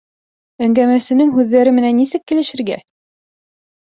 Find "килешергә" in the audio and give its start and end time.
2.33-2.81